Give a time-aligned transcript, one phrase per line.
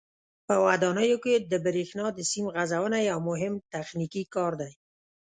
[0.47, 4.71] په ودانیو کې د برېښنا د سیم غځونه یو مهم تخنیکي کار دی.